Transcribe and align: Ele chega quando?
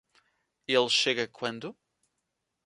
Ele 0.67 0.89
chega 0.89 1.27
quando? 1.27 1.77